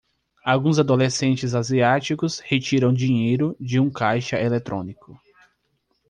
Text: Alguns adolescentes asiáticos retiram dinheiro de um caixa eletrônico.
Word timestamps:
Alguns 0.43 0.79
adolescentes 0.79 1.53
asiáticos 1.53 2.39
retiram 2.39 2.91
dinheiro 2.91 3.55
de 3.59 3.79
um 3.79 3.87
caixa 3.87 4.35
eletrônico. 4.41 5.15